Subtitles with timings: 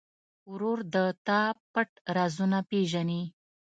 [0.51, 0.95] ورور د
[1.27, 1.41] تا
[1.73, 3.21] پټ رازونه پېژني.